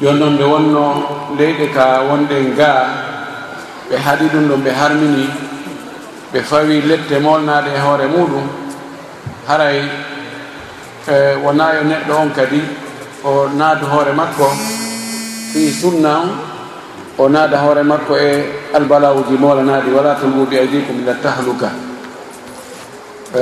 joni 0.00 0.18
noon 0.18 0.36
ɓe 0.38 0.44
wonno 0.44 0.84
leyɗe 1.38 1.66
ka 1.74 1.84
wonɗen 2.08 2.56
ga 2.56 2.70
ɓe 3.90 3.96
haɗi 3.96 4.26
ɗum 4.32 4.48
ɗon 4.48 4.60
ɓe 4.64 4.70
harmini 4.70 5.28
ɓe 6.32 6.40
fawi 6.42 6.80
lette 6.88 7.18
molnaɗe 7.20 7.70
e 7.76 7.80
hoore 7.84 8.06
muɗum. 8.08 8.46
Haray 9.46 9.78
e, 11.08 11.34
wona 11.44 11.74
yo 11.74 11.82
neɗɗo 11.84 12.12
on 12.22 12.30
kadi 12.30 12.60
o 13.24 13.48
naadu 13.48 13.86
hoore 13.86 14.12
makko 14.12 14.46
fi 15.52 15.70
sunna 15.72 16.12
on 16.20 16.30
o 17.18 17.28
naada 17.28 17.58
hoore 17.58 17.82
makko 17.82 18.16
e 18.16 18.44
albalawuji 18.74 19.36
molanaɗi 19.38 19.90
wala 19.92 20.14
tulbu 20.14 20.46
bi 20.46 20.56
aidikum 20.58 21.02
ila 21.02 21.14
tahluka. 21.22 21.68
E, 23.36 23.40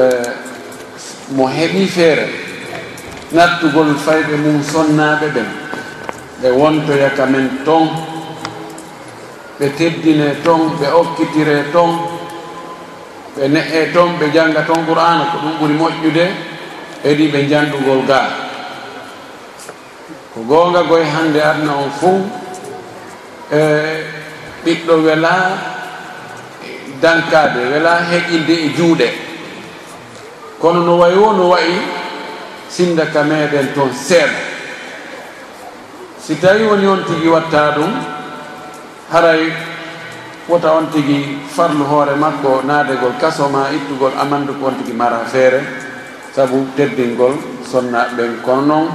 mo 1.36 1.46
heeɓi 1.46 1.86
feere 1.86 2.26
nattugol 3.32 3.94
fayɓe 3.94 4.36
mum 4.42 4.62
sonnaɓe 4.62 5.28
ɓen. 5.34 5.67
ɓe 6.42 6.48
wontoyata 6.50 7.26
men 7.26 7.50
ton 7.64 7.88
ɓe 9.58 9.66
teddine 9.76 10.34
ton 10.44 10.60
ɓe 10.80 10.86
okkitire 11.00 11.64
ton 11.72 11.90
ɓe 13.36 13.48
ne'e 13.48 13.92
ton 13.94 14.10
ɓe 14.20 14.26
janga 14.34 14.62
ton 14.62 14.84
qur'ana 14.86 15.24
ko 15.32 15.38
ɗum 15.42 15.54
ɓuri 15.60 15.74
moƴƴude 15.74 16.24
eɗi 17.04 17.24
ɓe 17.32 17.48
janɗugol 17.50 18.02
ga 18.08 18.20
ko 20.34 20.40
gonga 20.48 20.82
goye 20.82 21.04
hande 21.04 21.40
adna 21.42 21.72
on 21.76 21.90
fuu 22.00 22.20
e 23.50 23.60
ɓiɗɗo 24.64 24.94
wela 25.04 25.32
dankade 27.02 27.60
wela 27.72 28.00
heƴinde 28.10 28.52
e 28.52 28.68
juuɗe. 28.76 29.08
Kono 30.60 30.80
no 30.82 30.98
wayi 30.98 31.16
wo 31.16 31.32
no 31.32 31.48
wayi 31.50 31.78
sindaka 32.68 33.22
meɗen 33.22 33.72
toon 33.74 33.92
seeɗa. 33.92 34.47
si 36.28 36.36
tawi 36.36 36.60
woni 36.68 36.84
on 36.84 37.00
tigi 37.08 37.24
watta 37.24 37.72
ɗum 37.72 37.88
haray 39.08 39.48
wota 40.44 40.76
on 40.76 40.92
tigi 40.92 41.40
farlu 41.48 41.84
hoore 41.88 42.12
makko 42.20 42.60
naadegol 42.68 43.16
kasoma 43.16 43.72
ittugol 43.72 44.12
amandu 44.12 44.52
ko 44.60 44.66
on 44.68 44.76
tigi 44.76 44.92
mara 44.92 45.24
feere. 45.24 45.64
Sabu 46.36 46.68
teddingol 46.76 47.32
sonnaɓen 47.64 48.44
kono 48.44 48.60
noon 48.68 48.86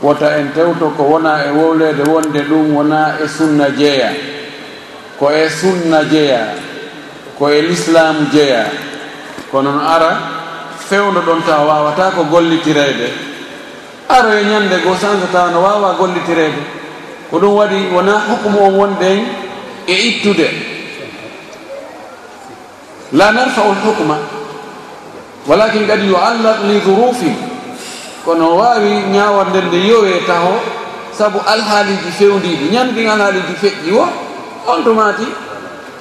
wota 0.00 0.40
en 0.40 0.56
tewto 0.56 0.88
ko 0.96 1.02
wona 1.04 1.44
e 1.44 1.50
wowlede 1.52 2.08
wonde 2.08 2.40
ɗum 2.48 2.72
wona 2.72 3.20
e 3.20 3.28
sunna 3.28 3.68
jeeya. 3.76 4.10
Ko 5.20 5.28
e 5.28 5.44
sunna 5.52 6.00
jeeya 6.08 6.48
ko 7.36 7.48
e 7.52 7.60
l'islam 7.60 8.32
jeeya. 8.32 8.64
Kono 9.52 9.68
no 9.70 9.80
ara 9.84 10.16
fewndo 10.88 11.20
ɗon 11.20 11.44
taw 11.44 11.68
wawata 11.68 12.08
ko 12.16 12.24
gollitirede 12.24 13.33
aro 14.08 14.32
e 14.32 14.44
ñande 14.44 14.76
goo 14.84 14.96
sansata 14.96 15.50
no 15.50 15.60
wawa 15.62 15.94
gollitireede. 15.98 16.62
Ko 17.30 17.38
ɗum 17.38 17.54
waɗi 17.56 17.88
wona 17.94 18.20
hukmu 18.28 18.58
on 18.66 18.74
wonde 18.74 19.24
e 19.86 19.92
ittude. 19.94 20.48
La 23.12 23.32
narfau 23.32 23.72
lhukma 23.74 24.16
walakin 25.46 25.86
kadi 25.86 26.06
yuallaq 26.08 26.58
li 26.68 26.80
durufin 26.80 27.36
kono 28.24 28.56
wawi 28.56 29.04
ñawor 29.12 29.46
nden 29.48 29.66
nde 29.68 29.76
yowe 29.88 30.12
taho 30.26 30.54
saabu 31.12 31.38
alhaaliji 31.46 32.10
fewdiɗi 32.18 32.72
ñandin 32.72 33.08
alhaaliji 33.08 33.54
feƴƴi 33.60 33.92
wo 33.92 34.08
on 34.66 34.82
tumati 34.84 35.26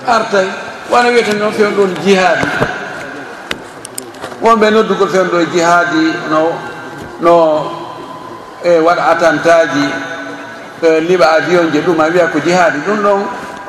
artay. 0.08 0.48
Wona 0.92 1.10
wiyeten 1.10 1.40
noon 1.40 1.52
fewn 1.54 1.74
ɗon 1.76 1.92
jihaadi. 2.04 2.48
Wonɓe 4.42 4.70
noddugol 4.72 5.10
fewn 5.10 5.28
ɗo 5.32 5.40
e 5.42 5.46
jihaadi 5.54 6.04
no 6.30 6.52
no 7.22 7.83
e 8.64 8.80
waɗa 8.80 9.04
attantaji 9.12 9.86
e 10.82 11.00
liɓa 11.00 11.26
avion 11.38 11.72
je 11.72 11.80
ɗum 11.82 12.00
a 12.00 12.08
wiya 12.10 12.28
ko 12.28 12.40
jihaadi 12.40 12.80
ɗum 12.88 12.98
ɗon 13.04 13.22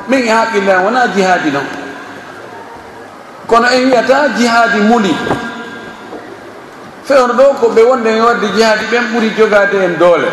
min 0.07 0.23
e 0.23 0.29
haqqille 0.29 0.71
an 0.71 0.83
wona 0.83 1.07
jihaadi 1.07 1.49
ɗon. 1.51 1.67
Kono 3.47 3.67
en 3.67 3.85
wiyata 3.85 4.29
jihaadi 4.37 4.79
muli. 4.81 5.15
Fewno 7.05 7.33
ɗo 7.33 7.43
ko 7.59 7.67
ɓe 7.69 7.81
wonde 7.83 8.07
e 8.09 8.21
wadde 8.21 8.47
jihaadi 8.55 8.85
ɓen 8.91 9.03
ɓuuri 9.11 9.29
jogade 9.37 9.75
en 9.83 9.97
doole. 9.99 10.29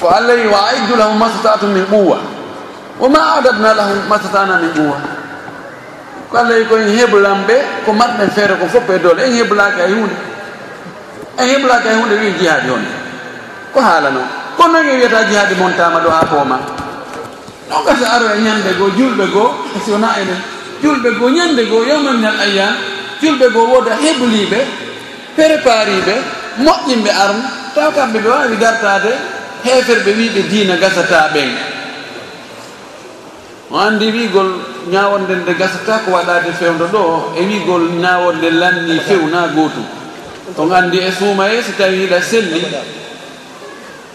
Ko 0.00 0.08
allah 0.08 0.34
wi 0.34 0.46
wa 0.46 0.58
aiddu 0.72 0.96
lahum 0.96 1.18
masatatu 1.18 1.66
min 1.66 1.84
ɓuwa 1.84 2.18
woma 2.98 3.18
adabna 3.38 3.74
lahum 3.74 3.98
masatana 4.08 4.56
min 4.60 4.72
ɓuwa 4.72 4.96
ko 6.30 6.36
allah 6.38 6.56
wi 6.56 6.64
koyen 6.64 6.96
heblanɓe 6.96 7.54
ko 7.84 7.92
matɓen 7.92 8.30
feere 8.30 8.54
ko 8.60 8.66
fof 8.66 8.88
e 8.88 8.98
doole. 8.98 9.20
En 9.24 9.32
heblaki 9.32 9.80
hay 9.80 9.92
hunde 9.92 10.16
a 11.40 11.42
heblaka 11.48 11.88
e 11.90 11.94
hunde 11.94 12.14
wi 12.20 12.32
jihaadi 12.38 12.70
on. 12.70 12.84
Ko 13.72 13.80
haala 13.80 14.10
noon 14.10 14.40
kono 14.60 14.72
noon 14.72 14.88
e 14.88 14.96
wiyata 14.96 15.24
jihaadi 15.24 15.54
montama 15.54 16.00
ɗo 16.04 16.10
ha 16.10 16.24
pooma 16.26 16.58
non 17.70 17.84
kadi 17.84 18.04
aro 18.04 18.26
e 18.36 18.40
ñande 18.44 18.70
goo 18.78 18.90
julɓe 18.98 19.26
goo 19.32 19.50
e 19.76 19.78
si 19.84 19.90
wona 19.90 20.08
ene 20.20 20.34
julɓe 20.82 21.10
goo 21.18 21.28
ñande 21.30 21.62
goo 21.70 21.84
yawma 21.84 22.12
min 22.12 22.26
al 22.26 22.52
julɓe 23.22 23.46
goo 23.52 23.66
wooda 23.72 23.94
hebliɓe 24.02 24.60
prépariɓe 25.36 26.14
moƴƴinɓe 26.64 27.10
arme 27.24 27.42
taw 27.74 27.90
kamɓe 27.96 28.18
ɓe 28.18 28.28
wawi 28.28 28.56
gartade 28.56 29.12
heferɓe 29.64 30.10
wiɓe 30.18 30.40
diina 30.50 30.76
gasata 30.76 31.30
ɓen 31.34 31.50
o 33.70 33.78
andi 33.78 34.10
wigol 34.10 34.50
ñawonde 34.92 35.34
nde 35.36 35.52
gasata 35.54 36.00
ko 36.04 36.10
waɗade 36.10 36.52
fewdo 36.58 36.84
ɗo 36.92 37.32
e 37.38 37.42
wigol 37.46 37.82
ñawonde 38.02 38.50
lanni 38.50 38.98
few 39.06 39.28
na 39.32 39.46
gotum 39.54 39.86
on 40.58 40.70
anndi 40.72 40.98
e 40.98 41.10
suumaye 41.12 41.62
so 41.62 41.72
tawi 41.78 42.06
hiɗa 42.06 42.18
selli 42.22 42.62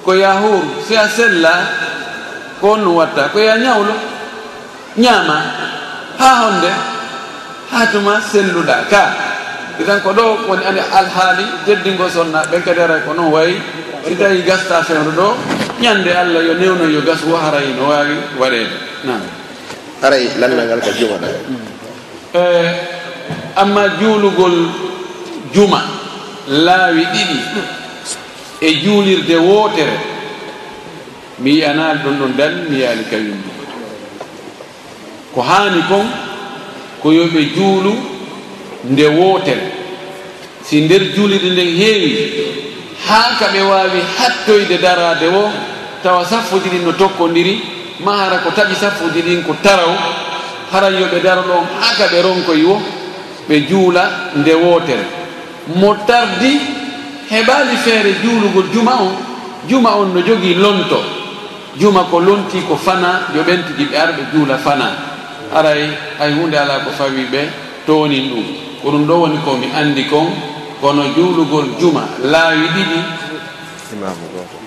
ko 0.03 0.13
yahuru 0.13 0.83
si 0.87 0.95
a 0.95 1.07
sella 1.07 1.53
ko 2.61 2.73
on 2.75 2.81
ɗum 2.83 2.95
watta 2.95 3.29
ko 3.33 3.39
ya 3.39 3.57
ñawlo 3.57 3.93
ñaama 4.97 5.37
haa 6.19 6.35
honde 6.45 6.71
haa 7.71 7.85
tuma 7.91 8.21
selluɗa 8.21 8.85
ka 8.89 9.03
itan 9.79 9.99
ko 10.01 10.11
ɗo 10.13 10.47
woni 10.47 10.63
andi 10.65 10.79
alhaali 10.81 11.45
jeddingo 11.65 12.09
sonna 12.09 12.43
ɓe 12.51 12.61
kadara 12.63 12.99
ko 13.05 13.13
noon 13.13 13.31
wayi 13.31 13.55
si 14.07 14.15
tawi 14.15 14.41
gasta 14.43 14.83
fewre 14.83 15.11
ɗo 15.15 15.35
ñande 15.81 16.11
allah 16.13 16.41
yo 16.43 16.53
newno 16.53 16.85
yo 16.89 17.01
gas 17.01 17.23
wo 17.27 17.35
haray 17.37 17.73
no 17.75 17.89
wawi 17.89 18.15
waɗede 18.39 18.75
nan 19.03 19.21
aray 20.03 20.29
lamnalngal 20.39 20.79
ko 20.79 20.91
jumaɗa 20.93 21.27
e 21.27 22.39
eh, 22.39 22.67
amma 23.55 23.87
juulugol 23.99 24.67
juma. 25.55 26.04
laawi 26.47 27.03
ɗiɗi 27.13 27.37
e 28.61 28.73
juulirde 28.83 29.35
wootere. 29.37 29.97
Mi 31.39 31.51
yiyanaali 31.51 31.99
ɗon 32.03 32.17
ɗon 32.19 32.33
dan 32.37 32.65
mi 32.69 32.79
yaali 32.79 33.03
kañum 33.11 33.37
ɗum 33.43 33.55
ko 35.33 35.41
haani 35.41 35.81
kon 35.89 36.05
ko 37.01 37.11
yo 37.11 37.25
ɓe 37.27 37.41
juulu 37.55 37.93
nde 38.89 39.05
wootere. 39.07 39.71
Si 40.63 40.81
nder 40.81 41.01
juulirde 41.15 41.49
nden 41.51 41.75
heewi 41.77 42.11
haa 43.07 43.35
ka 43.39 43.45
ɓe 43.53 43.61
waawi 43.61 43.99
hattoyde 44.17 44.77
daraade 44.81 45.27
o 45.27 45.51
tawa 46.03 46.23
sappoji 46.25 46.69
ɗin 46.69 46.83
no 46.85 46.91
tokkondiri 46.93 47.61
ma 47.99 48.11
hara 48.17 48.37
ko 48.37 48.49
taɓi 48.51 48.75
sappoji 48.75 49.21
ɗin 49.21 49.43
ko 49.43 49.55
taraw 49.61 49.91
haran 50.71 50.93
yo 50.99 51.05
ɓe 51.07 51.19
dara 51.21 51.41
ɗon 51.41 51.65
haa 51.81 51.95
ka 51.97 52.07
ɓe 52.07 52.21
ronkoyi 52.21 52.63
wo 52.63 52.81
ɓe 53.49 53.67
juula 53.69 54.31
nde 54.35 54.53
wootere. 54.53 55.24
mo 55.73 55.95
tardi 56.05 56.59
heɓaali 57.29 57.75
feere 57.83 58.13
juulugol 58.21 58.69
juma 58.73 58.91
on 59.01 59.13
juma 59.67 59.95
on 59.97 60.13
no 60.13 60.21
jogii 60.21 60.55
lonto. 60.55 61.01
Juma 61.79 62.03
ko 62.09 62.19
lonti 62.19 62.61
ko 62.67 62.75
fana 62.77 63.27
yo 63.35 63.41
ɓentidi 63.43 63.85
ɓe 63.91 63.95
arɓe 63.97 64.21
juula 64.33 64.57
fana. 64.57 64.91
Aray 65.53 65.89
hay 66.19 66.31
hunde 66.33 66.55
ala 66.57 66.79
ko 66.85 66.91
fawi 66.97 67.25
ɓe 67.31 67.49
toonin 67.85 68.29
ɗum. 68.29 68.45
Ko 68.81 68.91
ɗum 68.91 69.05
ɗo 69.07 69.13
woni 69.19 69.37
ko 69.43 69.57
mi 69.57 69.67
anndi 69.75 70.05
kon 70.05 70.27
kono 70.81 71.03
juulugol 71.15 71.65
juma 71.79 72.07
laawi 72.23 72.67
ɗiɗi. 72.75 72.99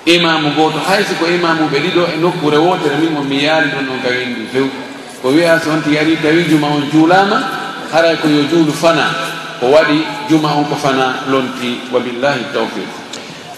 Imamu 0.06 0.50
gooto. 0.56 0.78
Haysi 0.88 1.14
ko 1.14 1.26
imamuɓe 1.26 1.78
ɗiɗo 1.78 2.02
e 2.14 2.16
nokkure 2.20 2.56
wootere 2.58 2.96
min 3.00 3.12
mo 3.12 3.22
mi 3.22 3.42
yaali 3.44 3.70
ɗon 3.70 3.86
ɗon 3.86 4.00
kawin 4.02 4.34
ɗum 4.34 4.46
few. 4.52 4.70
Ko 5.22 5.28
wiya 5.30 5.60
so 5.60 5.70
on 5.70 5.82
tigi 5.82 5.98
ari 5.98 6.16
tawi 6.16 6.44
juma 6.48 6.66
on 6.66 6.90
juulama 6.92 7.38
haray 7.92 8.16
ko 8.16 8.28
yo 8.28 8.42
juulu 8.50 8.72
fana. 8.72 9.27
ko 9.60 9.66
waɗi 9.66 9.98
juma 10.30 10.54
on 10.56 10.64
ko 10.64 10.74
fana 10.76 11.24
lonti 11.30 11.80
wabillahi 11.92 12.44
tawfiq. 12.54 12.88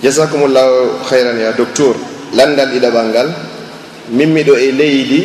Jasakumullahu 0.02 1.04
hayran 1.10 1.38
ya 1.38 1.52
docteur. 1.52 1.94
Landal 2.32 2.68
ɗiɗaɓal 2.72 3.06
ngal 3.10 3.28
mimmiɗo 4.10 4.54
e 4.56 4.72
leydi 4.72 5.22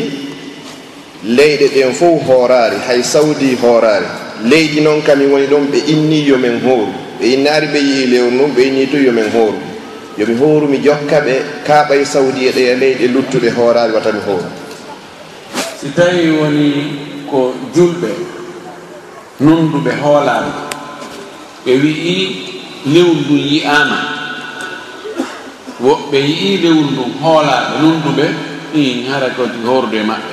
leyɗe 1.23 1.67
ɗen 1.75 1.93
fof 1.93 2.21
hoorari 2.27 2.77
hay 2.87 3.01
sawdi 3.03 3.55
hoorari. 3.61 4.05
Leydi 4.43 4.81
noon 4.81 5.01
kami 5.01 5.25
woni 5.25 5.47
ɗon 5.47 5.67
ɓe 5.71 5.77
inni 5.87 6.25
yomin 6.27 6.59
hooru. 6.61 6.91
Ɓe 7.19 7.25
innari 7.33 7.67
ɓe 7.67 7.79
yii 7.79 8.05
lewru 8.07 8.31
noon 8.35 8.51
ɓe 8.51 8.61
inni 8.67 8.87
to 8.91 8.97
yomin 8.97 9.29
hooru. 9.31 9.57
Yomi 10.17 10.35
hooru 10.39 10.67
mi 10.67 10.77
jokka 10.83 11.21
ɓe 11.21 11.33
kaaɓa 11.65 12.05
sawdi 12.05 12.47
e 12.47 12.51
ɗe 12.51 12.61
e 12.71 12.75
leyɗe 12.75 13.07
luttuɓe 13.13 13.49
hoorari 13.55 13.93
watami 13.93 14.19
hooru. 14.27 14.49
Si 15.79 15.87
tawi 15.95 16.31
woni 16.39 16.67
ko 17.29 17.53
julɓe 17.73 18.34
nonnduɓe 19.39 19.91
hoolaaɓe 20.01 20.51
ɓe 21.65 21.71
wi'i 21.83 22.17
lewru 22.93 23.13
ndun 23.21 23.41
yi'aama. 23.51 23.97
Woɓɓe 25.83 26.17
yi'i 26.29 26.57
lewru 26.63 26.83
ndun 26.91 27.11
hoolaaɓe 27.21 27.73
nunduɓe 27.81 28.25
ɗin 28.73 29.07
hara 29.09 29.29
koti 29.37 29.59
hoorude 29.65 29.99
maɓɓe. 30.09 30.31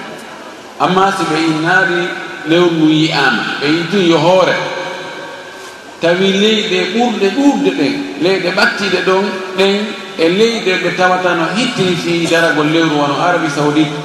Amma 0.85 1.13
si 1.17 1.23
ɓe 1.31 1.37
innaari 1.51 2.01
lewru 2.49 2.71
ndun 2.71 2.93
yi'aama 3.03 3.43
ɓe 3.61 3.67
intin 3.79 4.05
yo 4.11 4.19
hoore. 4.19 4.55
Tawi 6.01 6.27
leyɗe 6.43 6.79
ɓurɗe 6.95 7.27
ɗuurde 7.37 7.71
ɗen 7.79 7.93
leyɗe 8.23 8.51
ɓattiɗe 8.57 8.99
ɗon 9.07 9.25
ɗen 9.59 9.75
e 10.19 10.29
leyɗe 10.29 10.73
ɓe 10.83 10.91
tawatano 10.97 11.45
hittini 11.57 11.97
fi 11.97 12.27
daragol 12.31 12.69
lewru 12.75 12.95
wono 13.01 13.15
arabi 13.21 13.49
saudite. 13.51 13.97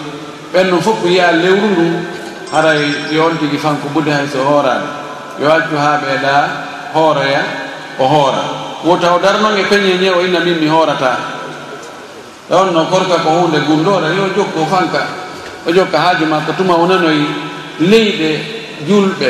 Ɓen 0.53 0.69
noon 0.69 0.81
fof 0.81 0.99
yiya 1.05 1.31
lewru 1.31 1.67
ndun 1.73 1.93
haray 2.51 2.81
yo 3.11 3.25
on 3.25 3.37
tigi 3.37 3.57
fanko 3.57 3.87
budde 3.93 4.11
hay 4.11 4.27
so 4.27 4.43
hoorani 4.43 4.87
yo 5.41 5.47
accu 5.51 5.75
haa 5.75 5.97
ɓeeɗa 6.03 6.33
hooroya 6.93 7.43
o 7.99 8.05
hoora 8.07 8.43
wota 8.83 9.13
o 9.15 9.19
darnoge 9.19 9.63
peñe 9.69 9.97
ñe 10.01 10.09
o 10.09 10.21
inna 10.25 10.39
min 10.39 10.57
mi 10.59 10.67
hoorata 10.67 11.37
on 12.49 12.71
no 12.73 12.85
korka 12.85 13.17
ko 13.23 13.29
hunde 13.29 13.59
gumɗoɗa 13.67 14.07
yo 14.15 14.23
jokko 14.35 14.65
fanka. 14.71 15.01
O 15.67 15.71
jokka 15.71 15.97
haaju 15.99 16.25
makko 16.25 16.53
tuma 16.57 16.75
o 16.75 16.87
nanoyi 16.87 17.27
leyɗe 17.79 18.29
julɓe 18.87 19.29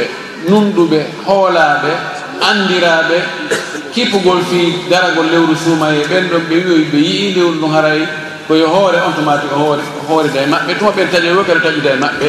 numɗuɓe 0.50 1.00
hoolaaɓe 1.26 1.92
anndiraaɓe 2.50 3.18
kippugol 3.94 4.42
fii 4.50 4.86
daragol 4.90 5.26
lewru 5.32 5.56
suumaye. 5.56 6.06
Ɓen 6.10 6.30
ɗon 6.30 6.44
ɓe 6.50 6.56
wiyoy 6.66 6.84
ɓe 6.94 6.98
yii 6.98 7.34
lewru 7.36 7.56
ndu 7.56 7.68
haray 7.74 8.02
koyo 8.48 8.68
hoore 8.70 8.98
on 9.08 9.14
tumati 9.18 9.48
o 9.56 9.58
hoore 9.60 9.82
hoorida 10.08 10.42
e 10.44 10.46
maɓɓe. 10.46 10.78
Tuma 10.78 10.92
ɓen 10.92 11.08
taƴe 11.12 11.34
wo 11.38 11.44
kadi 11.44 11.60
taƴida 11.66 11.90
e 11.94 11.98
maɓɓe. 11.98 12.28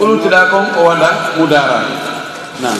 ɓolutida 0.00 0.48
kon 0.50 0.64
o 0.80 0.84
waɗa 0.88 1.10
mudarade 1.36 1.92
nam 2.62 2.78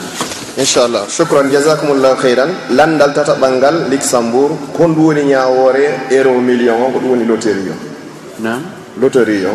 inchallah. 0.57 1.05
Chukran 1.09 1.51
jasakumllahu 1.53 2.17
heyran 2.23 2.51
landal 2.71 3.13
tata 3.15 3.35
ɓanngal 3.37 3.89
luxembourg. 3.91 4.57
Kon 4.77 4.95
ɗum 4.95 5.05
woni 5.07 5.23
ñawore 5.25 6.09
euro 6.11 6.41
million 6.41 6.81
o 6.83 6.91
ko 6.91 6.99
ɗum 6.99 7.11
woni 7.11 7.25
loterie 7.29 7.71
o. 7.71 7.77
Nam 8.41 8.61
loterie 9.01 9.47
o. 9.47 9.55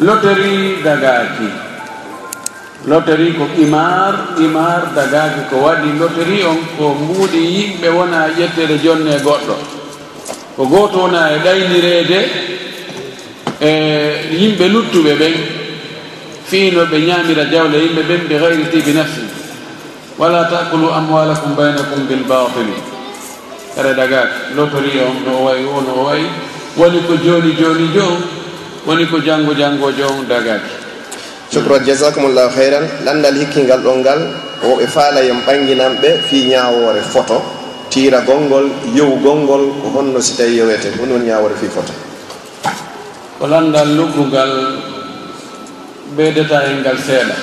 Loterie 0.00 0.82
dagaki 0.84 1.48
loterie 2.86 3.34
ko 3.34 3.44
qimar 3.56 4.34
qimar 4.38 4.94
dagaki 4.94 5.40
ko 5.50 5.56
waɗi 5.66 5.98
loterie 5.98 6.44
on 6.46 6.58
ko 6.78 6.94
mbuuɗi 6.94 7.40
yimɓe 7.54 7.88
wona 7.90 8.28
ƴettere 8.38 8.78
jonne 8.82 9.18
goɗɗo. 9.26 9.56
Ko 10.56 10.62
goto 10.66 10.98
wona 11.06 11.30
e 11.34 11.38
ɗaynirede 11.44 12.20
e 13.60 13.70
yimɓe 14.38 14.64
luttuɓe 14.68 15.12
ɓen 15.20 15.34
fiilo 16.46 16.86
ɓe 16.86 16.98
ñaamira 17.06 17.44
jawle 17.50 17.76
yimɓe 17.78 18.02
ɓen 18.02 18.20
bi 18.28 18.34
gayri 18.38 18.64
tibi 18.70 18.92
nafsi 18.94 19.22
wala 20.18 20.44
takulu 20.46 20.88
amwalakum 20.94 21.54
baynakum 21.58 22.06
bilbatili 22.06 22.76
kare 23.74 23.92
dagak 23.94 24.54
lotori 24.56 24.96
on 25.02 25.20
ɗo 25.26 25.32
wayi 25.44 25.64
ono 25.66 25.92
o 25.92 26.02
wayi 26.06 26.26
woni 26.78 27.00
ko 27.06 27.14
joni 27.18 27.52
joni 27.58 27.90
jo 27.92 28.06
woni 28.86 29.04
ko 29.10 29.18
janngo 29.20 29.52
janngo 29.54 29.90
jo 29.92 30.06
dagaki 30.28 30.70
cukro 31.52 31.78
jasakumllahu 31.84 32.54
hayran 32.54 32.86
landal 33.04 33.34
hikkingal 33.34 33.82
ɗon 33.82 33.98
ngal 34.00 34.20
woɓe 34.62 34.86
faala 34.86 35.20
yen 35.20 35.42
ɓanginan 35.46 35.98
ɓe 36.00 36.22
fi 36.28 36.46
ñawore 36.48 37.02
photo 37.02 37.42
tira 37.90 38.20
gonngol 38.22 38.70
yewu 38.94 39.16
gonngol 39.20 39.68
ko 39.82 39.86
honno 39.98 40.20
si 40.20 40.36
tawi 40.38 40.56
yewete 40.56 40.94
ɗum 40.96 41.10
woni 41.10 41.26
ñawoore 41.26 41.54
fi 41.58 41.66
photo 41.66 41.92
ko 43.38 43.44
landal 43.46 43.88
luɓɓungal 43.98 44.52
ɓe 46.16 46.32
détail 46.32 46.70
e 46.70 46.80
ngal 46.80 46.98
seeɗa. 46.98 47.34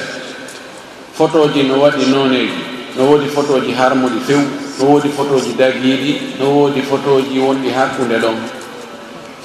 Photo 1.14 1.48
ji 1.54 1.64
no 1.64 1.76
waɗi 1.80 2.06
nooneji 2.10 2.54
no 2.98 3.04
woodi 3.06 3.28
photo 3.28 3.60
ji 3.62 3.72
harmuɗi 3.74 4.20
few 4.26 4.40
no 4.80 4.86
woodi 4.90 5.10
photo 5.10 5.40
ji 5.40 5.54
dagiiɗi 5.58 6.40
no 6.40 6.46
woodi 6.50 6.82
photo 6.82 7.22
ji 7.22 7.40
wonɗi 7.40 7.70
hakkunde 7.70 8.18
ɗon. 8.22 8.36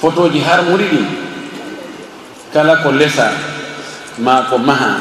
Photo 0.01 0.29
ji 0.29 0.39
harmuɗi 0.39 0.85
ɗi 0.91 1.01
kala 2.53 2.75
ko 2.83 2.91
lesa 2.91 3.31
ma 4.19 4.41
ko 4.49 4.57
maha. 4.57 4.91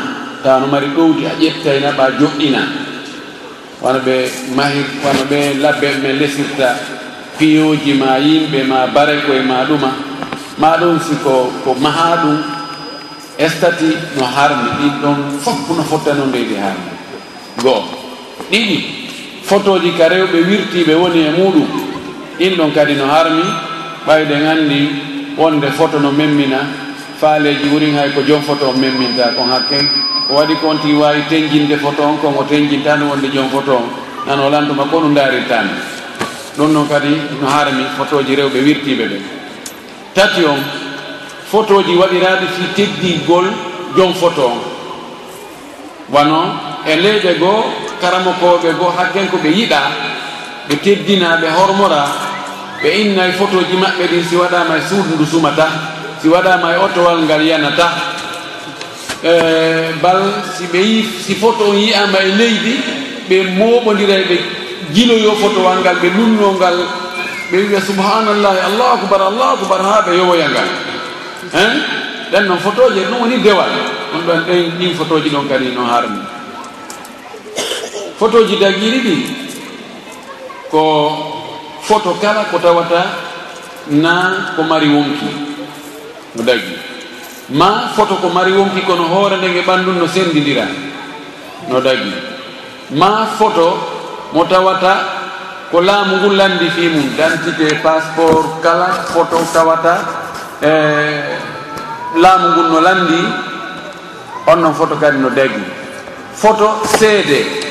Tawa 0.42 0.60
no 0.60 0.66
mari 0.66 0.86
ɗowdi 0.96 1.24
a 1.26 1.32
ƴettayna 1.40 1.92
ɓa 1.96 2.10
joɗɗina 2.20 2.60
wano 3.82 3.98
ɓe 4.00 4.14
mahi 4.56 4.80
wano 5.04 5.22
ɓe 5.30 5.54
labbe 5.60 5.88
ɓe 6.02 6.12
lesirta 6.20 6.76
piyoji 7.38 7.94
ma 7.94 8.18
yimɓe 8.18 8.62
ma 8.66 8.86
bare 8.86 9.22
koye 9.26 9.40
ma 9.40 9.64
ɗuma. 9.64 9.90
Ma 10.58 10.76
ɗum 10.76 11.00
siko 11.00 11.50
ko 11.64 11.74
maha 11.80 12.16
ɗum 12.22 12.57
estati 13.38 13.96
no 14.18 14.24
harmi 14.26 14.70
ɗin 14.78 14.92
ɗon 15.02 15.16
fof 15.40 15.58
no 15.76 15.82
fottano 15.84 16.26
ndeydi 16.26 16.54
harmi 16.58 16.90
goo 17.62 17.82
ɗiɗi 18.50 18.78
fotoji 19.44 19.92
ka 19.96 20.08
rewɓe 20.08 20.38
wirtiɓe 20.48 20.94
woni 20.94 21.20
e 21.22 21.30
muɗum 21.38 21.66
ɗin 22.38 22.56
ɗon 22.58 22.72
kadi 22.74 22.94
no 22.94 23.06
harmi 23.06 23.42
ɓayɗen 24.06 24.42
anndi 24.46 24.80
wonde 25.38 25.70
foto 25.70 26.00
no 26.00 26.10
memmina 26.10 26.58
faaleji 27.20 27.68
wurin 27.70 27.94
hay 27.94 28.10
ko 28.10 28.22
joom 28.26 28.42
foto 28.42 28.70
on 28.70 28.78
memminta 28.80 29.30
kon 29.36 29.46
hakke 29.48 29.86
ko 30.26 30.34
waɗi 30.34 30.54
ko 30.60 30.68
on 30.70 30.78
tigi 30.82 30.94
wawi 30.94 31.22
tenjinde 31.30 31.76
foto 31.78 32.02
on 32.02 32.18
kon 32.18 32.34
o 32.36 32.42
tenjintano 32.42 33.06
wonde 33.10 33.30
joom 33.32 33.48
foto 33.50 33.76
on 33.76 33.86
nan 34.26 34.40
o 34.40 34.50
landuma 34.50 34.82
ko 34.90 34.98
ɗum 34.98 35.14
darirtani 35.14 35.70
ɗum 36.58 36.72
noon 36.72 36.88
kadi 36.88 37.14
no 37.40 37.46
harmi 37.46 37.84
fotoji 37.96 38.34
rewɓe 38.34 38.58
wirtiɓe 38.66 39.04
ɓe 39.06 39.18
tati 40.14 40.42
on. 40.44 40.87
photo 41.50 41.82
ji 41.82 41.96
waɗiraaɗi 41.96 42.46
fi 42.56 42.64
teddigol 42.76 43.46
jom 43.96 44.12
photo 44.14 44.44
on 44.52 44.60
wano 46.12 46.40
e 46.86 46.96
leyɗe 46.96 47.38
goo 47.38 47.64
karamokoɓe 48.00 48.70
goo 48.78 48.92
hakken 48.96 49.28
ko 49.28 49.36
ɓe 49.42 49.48
yiɗa 49.58 49.80
ɓe 50.68 50.74
teddina 50.84 51.36
ɓe 51.40 51.48
hormora 51.56 52.04
ɓe 52.82 52.88
innay 53.00 53.32
photo 53.32 53.58
ji 53.68 53.76
maɓɓe 53.76 54.04
ɗin 54.10 54.24
si 54.28 54.36
waɗama 54.36 54.76
e 54.76 54.82
suudu 54.88 55.14
ndu 55.14 55.26
sumata 55.26 55.66
si 56.20 56.28
waɗama 56.28 56.74
e 56.74 56.76
otowal 56.78 57.18
ngal 57.22 57.42
yanata. 57.46 57.88
E 59.22 59.32
bal 60.02 60.22
si 60.56 60.64
ɓe 60.66 60.78
yi 60.78 61.02
si 61.26 61.34
photo 61.34 61.70
on 61.70 61.76
yiyama 61.76 62.18
e 62.22 62.30
leydi 62.38 62.74
ɓe 63.28 63.36
moɓodira 63.58 64.16
ɓe 64.28 64.36
jiloyo 64.94 65.32
photowal 65.40 65.78
ngal 65.80 65.96
ɓe 65.96 66.08
lumno 66.16 66.52
ngal 66.54 66.76
ɓe 67.50 67.56
wiya 67.66 67.80
subhanallahi 67.80 68.60
allahu 68.68 68.92
akbar 68.98 69.20
allahu 69.22 69.52
akbar 69.58 69.80
ha 69.82 70.02
ɓe 70.06 70.16
yowoya 70.16 70.48
ngal. 70.48 70.68
ɗen 72.32 72.44
noon 72.46 72.58
photo 72.58 72.90
ji 72.94 73.00
ɗum 73.04 73.20
woni 73.20 73.38
dewal. 73.42 73.70
On 74.14 74.20
ɗon 74.26 74.44
ɗen 74.46 74.78
ɗin 74.78 74.94
photo 74.96 75.20
ji 75.20 75.28
ɗon 75.30 75.48
kadi 75.48 75.72
no 75.74 75.84
harmi. 75.86 76.20
Photo 78.18 78.44
ji 78.46 78.56
dagiri 78.56 79.00
ɗi 79.00 79.16
ko 80.70 80.82
photo 81.82 82.14
kala 82.20 82.44
ko 82.50 82.58
tawata 82.58 83.02
na 83.90 84.52
ko 84.56 84.62
mari 84.62 84.88
wonki 84.92 85.28
no 86.36 86.42
dagi 86.44 86.76
ma 87.56 87.88
photo 87.96 88.16
ko 88.20 88.28
mari 88.28 88.52
wonki 88.52 88.84
kono 88.84 89.08
hoore 89.08 89.36
ndege 89.40 89.64
ɓanndun 89.64 89.96
no 89.98 90.06
sendidira 90.06 90.66
no 91.68 91.80
dagi 91.80 92.12
ma 92.90 93.24
photo 93.38 93.78
mo 94.32 94.44
tawata 94.44 94.92
ko 95.70 95.80
laamu 95.80 96.16
ngu 96.16 96.30
landi 96.36 96.68
fi 96.70 96.88
mum. 96.88 97.08
Dentité 97.16 97.74
passeport 97.82 98.60
kala 98.62 98.88
photo 99.12 99.36
tawata 99.52 99.94
e 100.60 100.66
eh, 100.66 101.37
laamu 102.16 102.48
ngun 102.48 102.68
no 102.72 102.80
lamdi 102.80 103.20
on 104.46 104.56
noon 104.62 104.74
foto 104.74 104.96
kadi 104.96 105.18
no 105.18 105.28
daggi 105.30 105.62
foto 106.32 106.80
seede. 106.98 107.66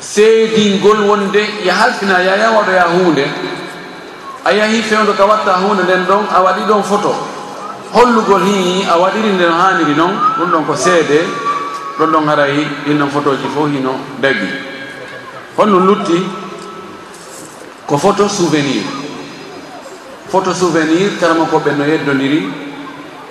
Seedingol 0.00 1.04
wonde 1.06 1.42
ya 1.64 1.74
halfina 1.74 2.18
yaya 2.24 2.50
waɗoya 2.50 2.84
huunde. 2.96 3.26
A 4.44 4.52
yahi 4.52 4.82
fewdo 4.82 5.12
ka 5.12 5.26
watta 5.26 5.52
hunde 5.60 5.82
nden 5.84 6.04
ɗon 6.08 6.24
a 6.34 6.40
waɗi 6.42 6.62
ɗon 6.68 6.82
foto 6.82 7.14
hollugol 7.92 8.42
hi 8.42 8.86
a 8.88 8.96
waɗiri 8.98 9.28
nde 9.34 9.44
no 9.48 9.54
haniri 9.60 9.94
noon 9.94 10.14
ɗum 10.38 10.50
ɗon 10.50 10.64
ko 10.66 10.74
seede. 10.76 11.20
Ɗon 11.98 12.10
ɗon 12.12 12.28
haray 12.28 12.66
photo 13.12 13.34
ji 13.36 13.48
fof 13.54 13.68
hino 13.70 13.92
daggi 14.20 14.48
honno 15.58 15.78
lutti 15.78 16.24
ko 17.86 17.98
photo 17.98 18.28
souvenir. 18.28 18.82
Photo 20.30 20.54
souvenir 20.54 21.18
karama 21.20 21.44
koɓe 21.44 21.76
no 21.76 21.84
yeddodiri 21.84 22.69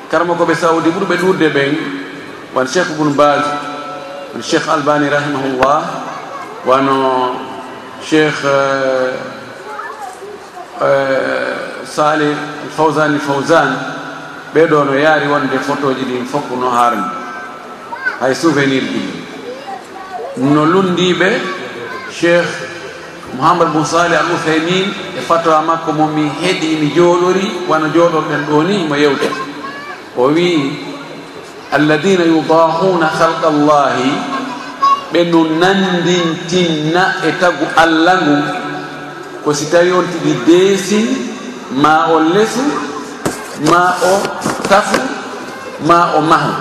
karma 0.10 0.34
koɓe 0.34 0.56
saudi 0.56 0.90
ɓurɓe 0.90 1.16
ɗurde 1.22 1.48
ɓen 1.54 1.74
wan 2.56 2.68
cheikh 2.68 2.90
bune 2.98 3.14
bas 3.14 3.44
won 4.34 4.42
cheikh 4.42 4.68
albani 4.68 5.10
rahimahullah 5.10 5.82
wano 6.66 7.36
cheikh 8.10 8.42
eh, 8.44 9.14
eh, 10.82 11.56
sali 11.86 12.34
fawsani 12.76 13.20
fawsan 13.20 13.70
ɓeɗo 14.54 14.84
no 14.86 14.94
yaari 14.98 15.28
wonde 15.28 15.58
photo 15.62 15.94
ji 15.94 16.04
ɗin 16.06 16.26
fokku 16.26 16.56
no 16.58 16.70
harmi 16.70 17.04
hay 18.20 18.34
souvenir 18.36 18.82
ɗi 18.84 19.02
no 20.38 20.66
lundiɓe 20.66 21.30
cheikh 22.20 22.50
mouhamadou 23.38 23.74
bun 23.74 23.86
sali 23.86 24.16
al 24.16 24.26
outhaymin 24.34 24.90
e 25.18 25.22
fatowa 25.22 25.62
makko 25.62 25.92
momi 25.94 26.32
heeɗi 26.42 26.78
mi 26.82 26.88
jooɗori 26.96 27.68
wano 27.70 27.88
jooɗorɗen 27.94 28.46
ɗo 28.50 28.64
ni 28.64 28.88
mo 28.90 28.96
yewte 28.96 29.49
o 30.20 30.28
wi 30.36 30.76
alladina 31.72 32.24
yudahuna 32.28 33.08
halqa 33.08 33.50
llahi 33.68 34.12
ɓe 35.14 35.20
no 35.32 35.40
nandintinna 35.62 37.04
e 37.28 37.32
tagu 37.42 37.66
allah 37.84 38.18
ngu. 38.26 38.38
Ko 39.44 39.50
si 39.56 39.66
tawi 39.72 39.92
on 39.96 40.06
tigi 40.12 40.34
deesin 40.46 41.08
ma 41.82 42.12
o 42.14 42.20
lesu 42.36 42.62
ma 43.72 43.96
o 44.04 44.14
tafu 44.70 45.00
ma 45.88 46.14
o 46.18 46.22
mahu. 46.22 46.54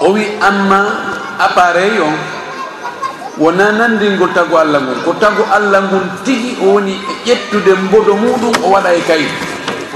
O 0.00 0.12
wi 0.14 0.24
amma 0.40 0.80
appareil 1.46 2.00
on 2.06 2.16
wona 3.42 3.72
nandingol 3.74 4.30
tagu 4.30 4.54
allah 4.56 4.78
ngun 4.80 5.02
ko 5.04 5.10
tagu 5.18 5.42
allah 5.50 5.82
ngun 5.90 6.06
tigi 6.24 6.54
o 6.62 6.78
woni 6.78 6.94
e 6.94 7.12
ƴettude 7.26 7.72
mbodo 7.84 8.14
muɗum 8.14 8.54
o 8.64 8.66
waɗa 8.70 8.90
e 8.94 9.00
kayi 9.08 9.26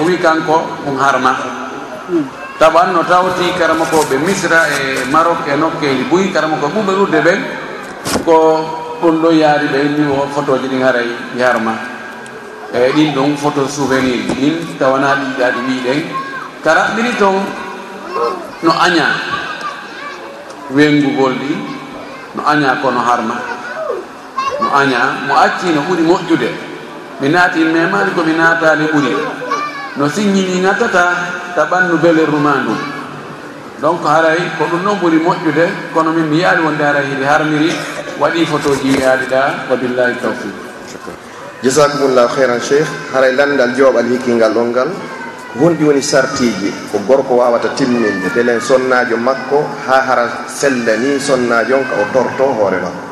o 0.01 0.05
wi 0.05 0.19
kanko 0.19 0.67
on 0.87 0.97
harma. 0.99 1.33
Hmm. 2.11 2.38
taban 2.59 2.93
no 2.93 3.03
tawti 3.05 3.53
karama 3.59 3.85
koɓe 3.87 4.17
misra 4.27 4.61
e 4.69 5.05
marok 5.13 5.47
e 5.47 5.57
nokkeji 5.57 6.05
buy 6.11 6.33
karama 6.33 6.57
ko 6.61 6.67
ɓuɓe 6.75 6.93
ɗurde 6.99 7.19
ɓen 7.27 7.41
ko 8.25 8.35
ɗum 9.03 9.23
ɗo 9.23 9.31
yaari 9.33 9.67
ɓe 9.73 9.79
ni 9.97 10.05
o 10.11 10.27
photo 10.35 10.59
ji 10.59 10.69
ɗin 10.69 10.83
haray 10.83 11.09
yarma 11.39 11.75
eyi 12.75 12.93
ɗin 12.95 13.15
ɗon 13.15 13.37
photo 13.37 13.69
souvenir 13.69 14.21
ji 14.29 14.35
ɗin 14.41 14.55
tawana 14.79 15.15
ɗiɗaɗi 15.21 15.61
wiɗen 15.69 16.01
kara 16.65 16.83
ɗiɗi 16.97 17.13
ton 17.19 17.37
no 18.63 18.71
aña 18.87 19.07
wengugol 20.75 21.33
ɗi 21.39 21.79
no 22.35 22.43
aña 22.47 22.77
kono 22.83 23.01
harma. 23.01 23.35
No 24.61 24.69
aña 24.75 24.99
mo 25.27 25.35
acci 25.35 25.73
no 25.75 25.81
ɓuuri 25.87 26.03
moƴƴude. 26.03 26.49
Mi 27.21 27.29
naati 27.29 27.65
memaani 27.65 28.11
komi 28.15 28.33
naataani 28.33 28.85
ɓuuri 28.93 29.13
no 29.99 30.07
siññini 30.09 30.63
nattata 30.63 31.05
ta 31.55 31.63
ɓannu 31.67 31.99
belerru 31.99 32.39
ma 32.39 32.63
ndu. 32.63 32.75
Donc 33.83 34.03
haray 34.07 34.39
ko 34.59 34.65
ɗum 34.71 34.83
noon 34.87 34.99
ɓuri 35.03 35.19
moƴƴude 35.19 35.67
kono 35.95 36.13
min 36.15 36.27
mi 36.31 36.39
yaali 36.39 36.63
wonde 36.63 36.83
haray 36.83 37.07
hiɗi 37.11 37.25
harmiri 37.27 37.71
waɗi 38.21 38.47
photo 38.47 38.75
ji 38.79 38.95
yiyaaɗi 38.95 39.27
ɗa 39.27 39.41
wabillahi 39.71 40.15
tawfiq. 40.23 40.55
Jasakumullahu 41.63 42.31
heyran 42.39 42.61
cheikh. 42.63 42.87
Haray 43.13 43.35
landal 43.35 43.75
jooɓal 43.75 44.07
hikkingal 44.07 44.55
ɗon 44.55 44.71
ngal 44.71 44.91
ko 45.53 45.59
honɗi 45.67 45.83
woni 45.85 46.03
sartiji 46.03 46.71
ko 46.93 46.99
gorko 47.07 47.35
wawata 47.43 47.69
timminde 47.75 48.31
belen 48.35 48.61
sonnajo 48.61 49.17
makko 49.19 49.67
ha 49.89 49.99
hara 50.07 50.47
sella 50.47 50.95
ni 50.97 51.19
sonnajon 51.19 51.83
ka 51.83 51.95
o 51.99 52.05
torto 52.15 52.45
hoore 52.55 52.79
makko. 52.79 53.03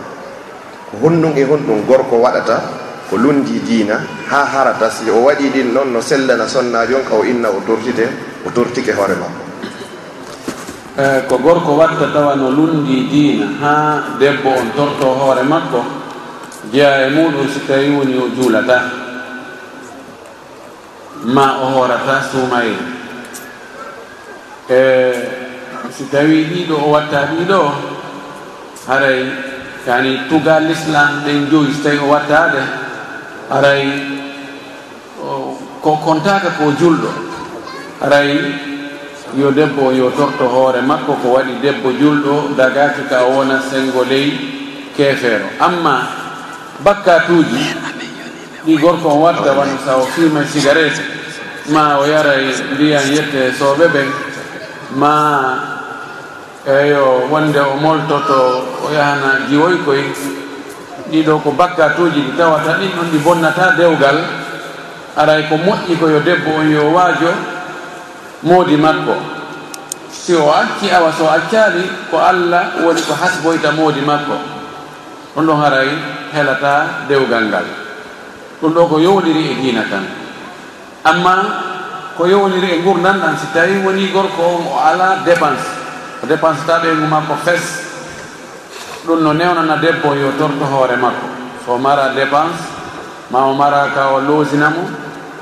Ko 0.91 0.95
honɗum 1.03 1.33
e 1.35 1.43
honɗum 1.43 1.83
gorko 1.87 2.17
waɗata 2.23 2.57
ko 3.11 3.17
lundi 3.19 3.59
diina 3.67 3.99
ha 4.31 4.45
harata 4.45 4.91
si 4.91 5.09
o 5.11 5.23
waɗi 5.23 5.51
ɗin 5.51 5.73
noon 5.73 5.93
no 5.93 6.01
sellana 6.01 6.49
sonnaji 6.49 6.95
on 6.95 7.05
ka 7.05 7.15
o 7.15 7.23
inna 7.25 7.49
o 7.49 7.61
tortite 7.67 8.09
o 8.45 8.51
tortike 8.51 8.93
hoore 8.93 9.15
makko. 9.15 9.43
Eh, 10.99 11.27
ko 11.29 11.39
gorko 11.39 11.77
watta 11.77 12.11
tawa 12.13 12.35
no 12.35 12.51
lundi 12.51 13.07
diina 13.07 13.47
ha 13.61 14.03
debbo 14.19 14.51
on 14.51 14.73
torto 14.75 15.15
hoore 15.15 15.43
makko 15.43 15.85
jeeya 16.73 17.07
e 17.07 17.11
muɗum 17.11 17.47
so 17.49 17.61
tawi 17.67 17.91
woni 17.91 18.17
o 18.19 18.29
juulata. 18.35 18.83
Ma 21.25 21.59
o 21.63 21.67
hoorata 21.75 22.23
suumayre 22.31 22.77
e 24.69 24.75
eh, 24.75 25.15
si 25.91 26.05
tawi 26.11 26.45
ɗiɗo 26.51 26.75
o 26.75 26.91
watta 26.91 27.31
ɗiɗo 27.31 27.61
haray 28.89 29.23
yani 29.87 30.27
tugal 30.29 30.67
l'islam 30.67 31.23
ɗen 31.25 31.47
joyi 31.51 31.73
so 31.73 31.83
tawi 31.87 31.99
o 32.03 32.11
wattade 32.11 32.86
aray 33.51 33.83
ko 35.83 35.91
kontaka 36.05 36.51
ko 36.59 36.71
julɗo. 36.79 37.11
Aray 38.03 38.39
yo 39.37 39.51
debbo 39.51 39.93
yo 39.93 40.11
torto 40.17 40.49
hoore 40.49 40.81
makko 40.83 41.15
ko 41.23 41.29
waɗi 41.39 41.61
debbo 41.63 41.91
julɗo 41.93 42.55
dagaki 42.57 43.03
ka 43.09 43.25
wona 43.25 43.61
sengo 43.71 44.05
ley 44.05 44.33
keefeero. 44.97 45.47
Amma 45.61 46.07
bakkatuji 46.85 47.65
ɗi 48.67 48.77
gorko 48.79 49.09
on 49.09 49.21
watta 49.23 49.53
wano 49.53 49.79
sa 49.85 49.97
o 49.97 50.05
fima 50.11 50.43
cigarette 50.45 51.01
ma 51.71 51.99
o 51.99 52.05
yaray 52.07 52.51
ndiyan 52.75 53.07
yette 53.15 53.53
sooɓe 53.59 53.87
ɓen 53.95 54.09
ma 54.99 55.13
eyo 56.67 57.29
wonde 57.31 57.59
o 57.61 57.77
moltoto 57.79 58.67
o 58.85 58.93
yahana 58.93 59.47
jiwoy 59.49 59.77
koye 59.85 60.05
ɗiɗo 61.11 61.39
ko 61.43 61.51
bakkatuji 61.53 62.21
ɗi 62.21 62.33
tawata 62.37 62.79
ɗin 62.79 62.91
ɗon 62.97 63.09
ɗi 63.13 63.19
bonnata 63.19 63.75
dewgal. 63.77 64.19
Aray 65.17 65.49
ko 65.49 65.57
moƴƴi 65.57 65.97
ko 65.99 66.09
yo 66.09 66.21
debbo 66.21 66.51
on 66.61 66.71
yo 66.71 66.91
waajo 66.93 67.33
moodi 68.43 68.77
makko. 68.77 69.15
Si 70.11 70.35
o 70.35 70.51
acci 70.51 70.91
awa 70.91 71.13
so 71.13 71.25
accali 71.31 71.87
ko 72.11 72.19
allah 72.19 72.83
woni 72.85 73.01
ko 73.03 73.15
hasboyta 73.15 73.73
moodi 73.73 74.01
makko. 74.01 74.37
Ɗon 75.37 75.47
ɗon 75.47 75.61
haray 75.63 75.89
helata 76.33 77.07
dewgal 77.09 77.45
ngal. 77.49 77.65
Ɗum 78.61 78.73
ɗo 78.75 78.87
ko 78.89 78.99
yowniri 78.99 79.53
e 79.53 79.55
diina 79.63 79.83
tan. 79.89 80.05
Amma 81.05 81.35
ko 82.19 82.27
yowniri 82.27 82.81
e 82.81 82.83
gurdam 82.83 83.21
ɗan 83.21 83.39
si 83.39 83.47
tawi 83.55 83.79
woni 83.85 84.11
gorko 84.13 84.43
on 84.43 84.67
o 84.69 84.79
ala 84.83 85.23
dépense. 85.25 85.65
O 86.23 86.27
dépense 86.27 86.67
taɗoyngu 86.67 87.05
e 87.05 87.09
makko 87.09 87.35
fes. 87.45 87.86
ɗum 89.07 89.23
no 89.23 89.33
newnana 89.33 89.77
debbo 89.77 90.15
yo 90.15 90.33
torto 90.39 90.65
hoore 90.65 90.97
makko. 90.97 91.27
So 91.65 91.79
mara 91.79 92.13
dépense 92.15 92.61
ma 93.31 93.47
o 93.47 93.55
mara 93.55 93.91
ka 93.95 94.13
o 94.15 94.21
loosinamo 94.21 94.83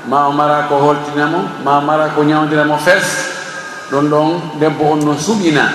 ma 0.07 0.27
o 0.27 0.31
mara 0.31 0.65
ko 0.69 0.75
holtinamo 0.77 1.63
ma 1.63 1.79
mara 1.81 2.09
ko 2.15 2.23
ñawdiramo 2.23 2.77
fes 2.77 3.05
ɗum 3.91 4.09
ɗon 4.09 4.59
debbo 4.59 4.93
on 4.93 5.05
no 5.05 5.13
suɓina. 5.17 5.65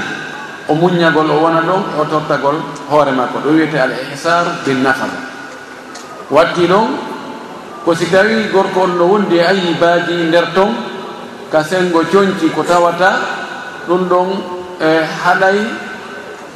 O 0.69 0.75
muññagol 0.75 1.31
o 1.31 1.35
wona 1.43 1.61
ɗon 1.61 1.83
o 1.99 2.05
tortagol 2.05 2.57
hoore 2.91 3.11
makko. 3.13 3.39
Ɗum 3.45 3.55
wiyete 3.55 3.79
al 3.81 3.93
ihsar 4.13 4.45
bin 4.65 4.83
nafaka 4.83 5.19
watti 6.31 6.67
ɗon 6.67 6.87
ko 7.85 7.95
si 7.95 8.07
tawi 8.07 8.49
gorko 8.53 8.81
on 8.87 8.97
no 8.99 9.05
wondi 9.07 9.37
e 9.37 9.43
ayi 9.43 9.75
baaji 9.81 10.15
nder 10.31 10.53
ton 10.55 10.71
ka 11.51 11.65
sengo 11.65 12.03
coñci 12.13 12.49
ko 12.55 12.63
tawata 12.63 13.19
ɗum 13.89 14.09
ɗon 14.09 14.29
e 14.81 15.03
haɗay 15.25 15.59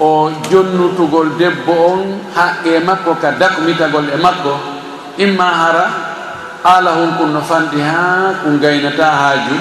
o 0.01 0.31
jonnutugol 0.51 1.39
debbo 1.39 1.73
on 1.73 2.01
haqqe 2.35 2.83
makko 2.83 3.15
ka 3.23 3.39
dakmitagol 3.39 4.11
e 4.11 4.17
makko 4.19 4.55
imma 5.19 5.49
hara 5.61 5.87
haala 6.65 6.91
hunkun 6.99 7.31
no 7.33 7.41
fanɗi 7.41 7.81
ha 7.81 8.35
kun 8.43 8.59
gaynata 8.59 9.07
haaju. 9.21 9.57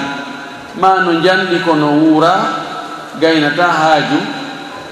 Ma 0.82 1.04
no 1.06 1.22
janɗi 1.22 1.58
ko 1.66 1.76
no 1.76 1.88
wuura 2.02 2.34
gaynata 3.22 3.68
haaju. 3.80 4.20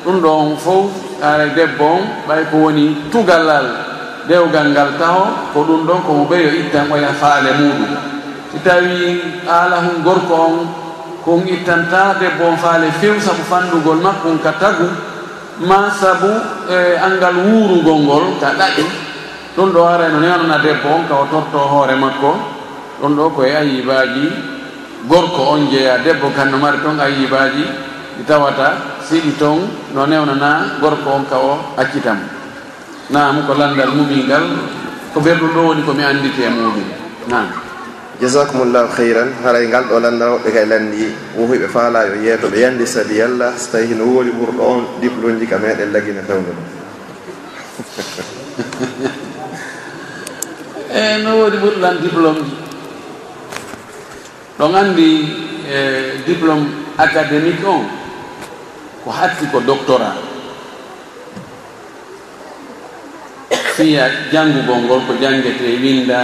Ɗum 0.05 0.21
ɗo 0.21 0.29
on 0.29 0.57
fof 0.57 0.91
ara 1.21 1.45
debbo 1.55 1.85
on 1.85 2.03
ɓay 2.27 2.43
ko 2.51 2.57
woni 2.57 2.85
tugalal 3.11 3.65
dewgal 4.27 4.67
ngal 4.69 4.91
taho 4.99 5.23
ko 5.53 5.59
ɗum 5.63 5.81
ɗon 5.87 5.99
ko 6.05 6.11
mo 6.13 6.23
ɓeyo 6.29 6.49
ittan 6.61 6.91
oya 6.91 7.13
faale 7.21 7.51
muɗum. 7.59 7.91
Si 8.51 8.59
tawi 8.59 9.21
haala 9.47 9.77
hun 9.85 10.03
gorko 10.03 10.33
on 10.35 10.57
kon 11.25 11.41
ittanta 11.47 12.19
debbo 12.19 12.43
on 12.51 12.57
faale 12.57 12.91
few 12.99 13.13
ko 13.13 13.31
fanɗugol 13.49 14.01
makko 14.05 14.37
ka 14.43 14.51
tagu 14.59 14.85
ma 15.61 15.89
sabu 15.93 16.31
e 16.69 16.73
eh, 16.73 16.95
angal 16.97 17.35
wuurugol 17.45 17.99
ngol 18.05 18.25
ka 18.41 18.53
ɗaɗi. 18.57 18.85
Ɗum 19.55 19.69
ɗo 19.73 19.81
harayno 19.85 20.19
ni 20.19 20.27
anana 20.27 20.57
debbo 20.57 20.89
on 20.89 21.07
ka 21.07 21.15
o 21.21 21.25
torto 21.29 21.57
hoore 21.57 21.95
makko. 21.95 22.31
Ɗum 23.01 23.15
ɗo 23.15 23.29
koye 23.35 23.55
ayibaji 23.55 24.25
gorko 25.07 25.41
on 25.53 25.69
jeeya. 25.69 25.97
Debbo 26.03 26.31
kanno 26.35 26.57
mari 26.57 26.77
toon 26.81 26.97
ayibaji 26.99 27.65
ɗi 28.17 28.23
tawata 28.25 28.73
siɗi 29.07 29.37
toon 29.37 29.69
no 29.93 30.05
newnana 30.05 30.79
gorko 30.81 31.09
on 31.09 31.25
ka 31.29 31.37
o 31.37 31.59
accitamo 31.77 32.25
nam 33.09 33.45
ko 33.45 33.53
landal 33.53 33.91
mumingal. 33.93 34.45
Ko 35.13 35.19
belɗum 35.19 35.51
ɗo 35.53 35.61
woni 35.67 35.81
komi 35.83 36.03
andite 36.03 36.41
e 36.41 36.49
muɗum 36.49 36.87
nam 37.29 37.60
jasakumullahu 38.21 38.93
heyran 39.01 39.33
haray 39.41 39.65
ngal 39.65 39.89
ɗo 39.89 39.97
lanndanoɓe 39.97 40.53
kay 40.53 40.65
lanndi 40.69 41.09
wohoyɓe 41.33 41.67
faalayo 41.73 42.21
yeetoɓe 42.21 42.57
yandi 42.61 42.85
sabi 42.85 43.17
yalla. 43.17 43.57
So 43.57 43.71
tawi 43.73 43.87
hino 43.89 44.05
wooli 44.05 44.29
ɓurɗo 44.29 44.61
on 44.61 44.85
diplôme 45.01 45.39
ji 45.41 45.47
ka 45.49 45.57
meɗen 45.57 45.89
lagina 45.91 46.21
tawde 46.21 46.53
ɗo 46.53 46.63
eyi 50.93 51.17
eh, 51.17 51.23
no 51.25 51.29
woodi 51.41 51.57
ɓurɗan 51.57 51.95
diplôme. 52.01 52.41
Ji 52.45 52.53
ɗon 54.59 54.75
anndi 54.75 55.09
e 55.65 55.77
diplôme 56.27 56.65
académique 57.01 57.65
on 57.65 57.89
ko 59.03 59.09
hatti 59.09 59.49
ko 59.51 59.59
doctorat. 59.65 60.21
Fiya 63.73 64.29
janngugol 64.31 64.85
ngol 64.85 65.01
ko 65.09 65.13
janngete 65.17 65.81
winda 65.81 66.21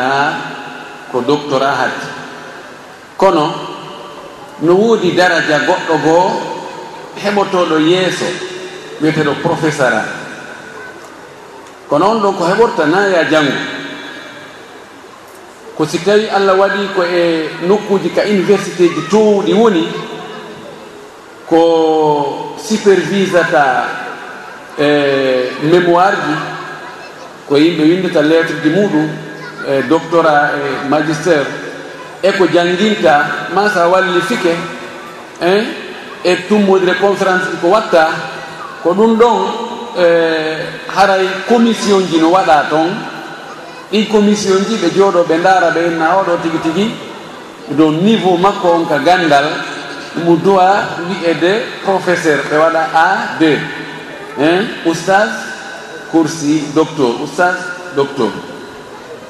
ko 1.11 1.21
doctora 1.21 1.71
hatti 1.71 2.07
kono 3.17 3.53
no 4.61 4.73
woodi 4.73 5.11
daraja 5.11 5.59
goɗɗo 5.67 5.95
goo 6.03 6.31
heɓotoɗo 7.23 7.77
yeeso 7.79 8.25
wiyeteɗo 9.01 9.33
professeur 9.41 9.93
a. 9.93 10.03
Kono 11.89 12.05
on 12.11 12.21
ɗon 12.21 12.33
ko 12.35 12.43
heɓorta 12.45 12.85
naya 12.85 13.23
janngo. 13.29 13.51
Ko 15.77 15.85
si 15.85 15.99
tawi 15.99 16.27
allah 16.29 16.57
waɗi 16.57 16.87
ko 16.95 17.03
e 17.03 17.49
nokkuji 17.67 18.09
ka 18.09 18.21
université 18.25 18.87
ji 18.89 19.01
towɗi 19.11 19.53
woni 19.53 19.87
ko 21.45 22.57
supervisata 22.57 23.85
e 24.79 24.87
mémoire 25.63 26.17
ji 26.17 26.33
ko 27.47 27.55
yimɓe 27.57 27.83
windata 27.83 28.21
lettre 28.21 28.59
di 28.63 28.69
muɗum 28.69 29.26
e 29.67 29.81
doctorat 29.87 30.51
e 30.55 30.87
magistére 30.89 31.45
eko 32.23 32.47
jangguinta 32.47 33.25
ma 33.53 33.69
sa 33.69 33.87
walli 33.87 34.21
fike 34.21 34.55
hein 35.41 35.65
e 36.23 36.35
tummodire 36.47 36.95
conférence 36.99 37.47
ko 37.61 37.67
watta 37.69 38.07
ko 38.83 38.93
ɗum 38.93 39.17
ɗon 39.17 39.37
e, 39.97 40.05
haray 40.95 41.25
commission 41.47 42.01
ji 42.09 42.19
no 42.19 42.29
waɗa 42.29 42.65
toon. 42.69 42.89
Ɗi 43.91 44.07
commission 44.07 44.59
ji 44.67 44.75
ɓe 44.77 44.89
jooɗo 44.95 45.23
ɓe 45.29 45.37
ndaara 45.37 45.69
ɓe 45.71 45.81
na 45.99 46.17
oɗo 46.19 46.37
tigi 46.43 46.57
tigi. 46.63 46.91
Do 47.69 47.91
niveau 47.91 48.37
makko 48.37 48.67
on 48.69 48.85
ka 48.85 48.97
gandal 48.99 49.45
mo 50.23 50.35
dowa 50.35 50.83
wi'ede 51.09 51.51
professeur 51.83 52.39
ɓe 52.49 52.55
waɗa 52.57 52.81
a 52.93 53.07
deux. 53.39 53.59
Hein 54.39 54.67
oustage 54.85 55.31
coursi 56.11 56.63
docteur 56.75 57.21
oustage 57.21 57.59
docteur. 57.95 58.31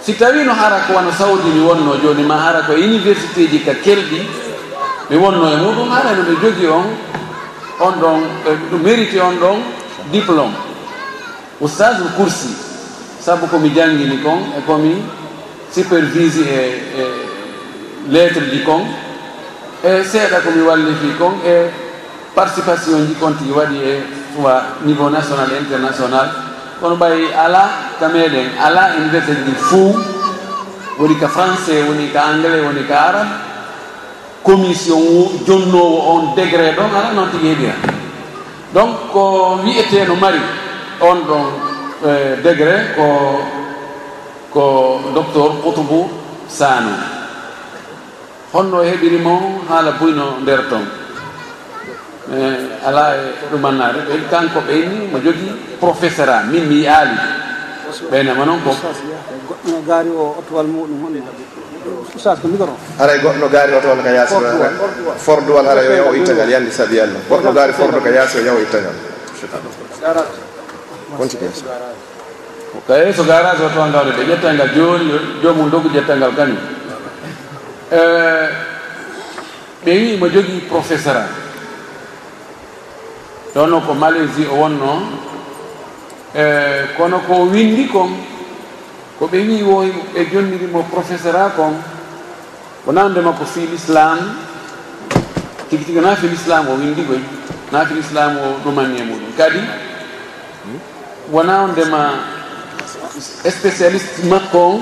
si 0.08 0.14
tawi 0.16 0.46
no 0.46 0.54
hara 0.54 0.88
ko 0.88 0.94
wano 0.94 1.12
sawdi 1.12 1.50
mi 1.52 1.60
wonno 1.60 1.98
joni 2.00 2.24
ma 2.24 2.38
hara 2.40 2.62
ko 2.64 2.72
e 2.72 2.80
université 2.80 3.44
ji 3.52 3.60
ka 3.60 3.74
kelɗi 3.74 4.24
mi 5.10 5.18
wonno 5.18 5.52
e 5.52 5.56
muɗum 5.58 5.92
hara 5.92 6.16
no 6.16 6.24
ɓe 6.24 6.40
jogi 6.42 6.66
on 6.66 6.88
on 7.82 7.92
ɗon 8.00 8.24
e 8.48 8.52
ɗum 8.72 8.82
mérité 8.84 9.20
on 9.20 9.36
ɗon 9.36 9.60
diplôme. 10.10 10.56
Oustage 11.60 12.08
coursi 12.16 12.56
saabu 13.20 13.48
komi 13.48 13.70
janngini 13.76 14.22
kon 14.24 14.40
e 14.58 14.62
komi 14.66 14.96
supervise 15.76 16.40
e 16.40 16.60
e 16.96 17.04
lettre 18.08 18.48
ji 18.50 18.64
kon 18.64 18.88
e 19.84 20.04
seeɗa 20.06 20.40
komi 20.40 20.62
wallifi 20.62 21.18
kon 21.20 21.36
e 21.44 21.68
participation 22.34 23.08
ji 23.08 23.16
konti 23.20 23.52
waɗi 23.52 23.76
e 23.76 24.04
soit 24.34 24.64
niveau 24.86 25.10
national 25.10 25.52
et 25.52 25.60
international. 25.60 26.47
kono 26.82 26.96
ɓay 26.96 27.34
ala 27.46 27.64
ka 28.00 28.08
meɗen 28.08 28.48
ala 28.66 28.84
ene 28.98 29.10
wiyeten 29.12 29.40
ɗi 29.46 29.54
fuu 29.68 29.92
woni 31.00 31.16
ka 31.22 31.28
français 31.28 31.84
woni 31.88 32.08
ka 32.14 32.22
anglais 32.32 32.64
woni 32.66 32.84
ka 32.88 32.96
arabe. 33.10 33.48
Commission 34.48 35.28
jonnowo 35.46 36.00
on 36.14 36.36
degré 36.36 36.72
ɗon 36.72 36.92
ala 36.96 37.12
noon 37.14 37.30
tigi 37.32 37.48
heeɗira 37.52 37.74
donc 38.74 39.12
ko 39.12 39.60
wiyete 39.64 40.08
no 40.08 40.16
mari 40.16 40.40
on 41.02 41.18
ɗon 41.28 41.46
e, 42.08 42.42
degré 42.44 42.96
ko 42.96 43.06
ko 44.54 44.64
docteur 45.14 45.52
koutoubou 45.64 46.08
sano 46.48 46.92
honno 48.54 48.84
heɓirimo 48.88 49.36
haala 49.70 49.92
buyno 50.00 50.40
nder 50.42 50.62
ton 50.70 50.86
Eh, 52.28 52.84
ala 52.84 53.16
e 53.16 53.48
ɗumannade 53.52 54.00
ɓen 54.04 54.28
kanko 54.30 54.60
ɓeyni 54.68 55.08
mo 55.12 55.18
jogui 55.24 55.48
professeur 55.80 56.28
a 56.30 56.44
min 56.44 56.68
mi 56.68 56.82
yaali 56.84 57.16
ɓeynama 58.12 58.44
noon 58.46 58.60
ko 58.64 58.72
goɗɗo 59.48 59.80
gaari 59.88 60.10
o 60.10 60.36
otowal 60.40 60.68
muɗum 60.68 61.08
usas 62.16 62.38
ko 62.42 62.48
micro. 62.50 62.76
Haray 63.00 63.20
goɗɗo 63.24 63.48
gaari 63.48 63.74
otowal 63.80 64.04
ka 64.04 64.12
yaasi 64.12 64.36
forduwal 65.24 65.66
haray 65.68 65.86
yo 65.88 65.94
yaw 66.04 66.14
ittagal 66.20 66.50
yalli 66.50 66.70
saabi 66.70 67.00
allah 67.00 67.22
goɗɗo 67.30 67.54
gaari 67.56 67.72
fordo 67.72 68.00
ka 68.04 68.10
yaasi 68.10 68.38
o 68.40 68.42
yaw 68.44 68.58
ittagal. 68.60 68.96
Continue 71.18 71.50
kaye 72.88 73.14
so 73.14 73.24
garage 73.24 73.62
o 73.64 73.70
toon 73.72 73.92
gawde 73.92 74.12
ɓe 74.12 74.24
ƴettangal 74.28 74.70
joni 74.76 75.16
jomum 75.42 75.70
dogu 75.72 75.88
ƴettangal 75.96 76.36
kañum. 76.36 76.60
Eh, 77.90 78.48
ɓe 79.86 79.92
wi 79.96 80.18
mo 80.20 80.28
jogui 80.28 80.60
professeur 80.68 81.16
a 81.16 81.47
ɗon 83.58 83.82
ko 83.82 83.94
malaisie 83.94 84.46
o 84.54 84.56
wonno 84.62 85.02
e 86.36 86.94
kono 86.98 87.20
ko 87.26 87.50
windi 87.50 87.88
kon 87.90 88.14
ko 89.18 89.26
ɓe 89.26 89.38
wi 89.38 89.64
wo 89.64 89.82
ɓe 90.14 90.30
jonnirimo 90.32 90.84
professeur 90.94 91.36
a 91.36 91.50
kon 91.56 91.74
wona 92.86 93.10
ndema 93.10 93.32
ko 93.34 93.46
fi 93.46 93.66
l'islam 93.66 94.20
tigi 95.70 95.86
tigi 95.86 96.00
na 96.00 96.16
fi 96.16 96.28
l'islam 96.28 96.70
o 96.70 96.76
windi 96.78 97.02
koy 97.02 97.20
na 97.72 97.86
fi 97.86 97.94
l'islam 97.96 98.38
o 98.38 98.62
ɗumanni 98.64 99.00
e 99.02 99.04
muɗum. 99.04 99.34
Kadi 99.38 99.60
wona 101.32 101.68
ndema 101.68 102.14
spécialiste 103.50 104.22
makko 104.30 104.60
on 104.60 104.82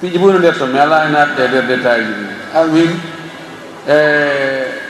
piiji 0.00 0.18
ɓuri 0.18 0.38
nder 0.38 0.56
toon 0.56 0.72
mi 0.72 0.78
ala 0.78 1.04
e 1.04 1.12
natɗe 1.12 1.42
e 1.44 1.48
nder 1.48 1.66
détail 1.66 2.04
ji 2.06 2.12
ɗi. 2.12 2.26
Almuhim 2.56 3.00
e 3.86 4.85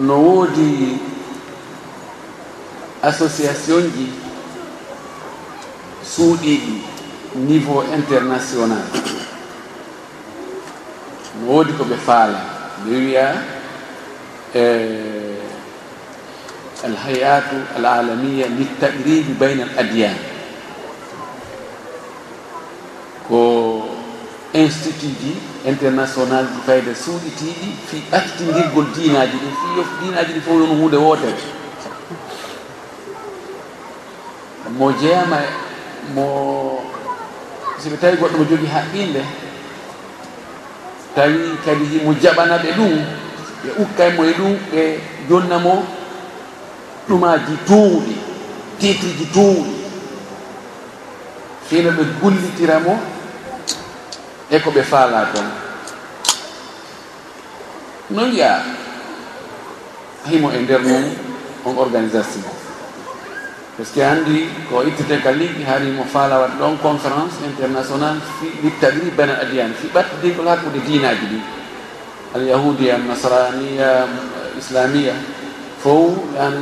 no 0.00 0.18
woodi 0.18 0.98
association 3.02 3.82
ji 3.94 4.06
suuɗiiɗi 6.02 6.74
niveau 7.46 7.82
international. 7.94 8.82
No 11.40 11.46
woodi 11.52 11.72
ko 11.78 11.84
ɓe 11.84 11.96
faala. 12.06 12.40
Ɓe 12.84 12.90
wiya 13.04 13.26
e 14.54 14.64
alhayatu 16.84 17.56
al 17.76 17.84
alamiya 17.86 18.46
littaqribi 18.48 19.32
al 19.40 19.72
adiyan 19.82 20.18
ko 23.28 23.40
institut 24.54 25.10
ji 25.20 25.34
international 25.66 26.44
ji 26.46 26.60
fayde 26.66 26.94
suuɗitiiɗi 26.94 27.68
fi 27.88 27.96
ɓattindirgol 28.10 28.86
diinaaji 28.94 29.36
ɗi. 29.42 29.48
Fi 29.60 29.66
yof 29.78 29.88
diinaaji 30.00 30.32
ɗi 30.32 30.40
fof 30.40 30.54
yono 30.60 30.74
hunde 30.80 30.96
wootere 30.96 31.34
mo 34.78 34.92
jeyama 34.92 35.36
e- 35.42 35.54
mo 36.14 36.24
so 37.82 37.88
ɓe 37.90 37.96
tawi 38.00 38.16
goɗɗo 38.16 38.36
mo 38.38 38.44
jogii 38.50 38.66
haqqinde 38.74 39.22
tawi 41.14 41.38
kadi 41.64 42.00
mo 42.04 42.12
jaɓana 42.22 42.56
ɓe 42.62 42.70
ɗum 42.78 42.94
ɓe 43.64 43.70
ukkay 43.82 44.10
mo 44.16 44.22
e 44.24 44.32
ɗum 44.38 44.52
ɓe 44.72 44.82
jonna 45.28 45.58
mo 45.58 45.82
ɗumaaji 47.08 47.54
tuuɗi 47.66 48.14
titriji 48.78 49.26
tuuɗi. 49.34 49.74
Fiino 51.68 51.90
ɓe 51.90 52.02
gullitira 52.20 52.78
mo 52.80 52.98
e 54.54 54.60
ko 54.62 54.70
ɓe 54.70 54.82
faala 54.82 55.26
toon. 55.34 55.48
No 58.10 58.26
yaa 58.30 58.62
himo 60.30 60.50
e 60.52 60.58
nder 60.62 60.80
mum 60.80 61.04
on 61.64 61.76
organisation 61.78 62.42
par 63.76 63.84
ce 63.86 63.92
que 63.92 64.00
anndi 64.02 64.46
ko 64.70 64.82
ittete 64.86 65.20
ka 65.22 65.32
ligue 65.32 65.64
harimo 65.66 66.04
faala 66.04 66.38
wat 66.38 66.54
ɗon 66.58 66.78
conférence 66.78 67.34
international 67.42 68.16
fi 68.38 68.46
littaɗiri 68.62 69.10
bana 69.16 69.34
adiyane 69.42 69.74
fi 69.74 69.88
ɓattidingol 69.88 70.46
hakkude 70.48 70.78
diinaji 70.86 71.26
ɗi. 71.26 71.40
Alyahudia 72.34 72.98
nasrania 72.98 74.06
islamia 74.58 75.14
fof 75.82 76.14
an 76.38 76.54